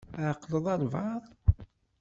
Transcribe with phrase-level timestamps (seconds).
[0.13, 1.23] Tɛeqqleḍ albaɛḍ?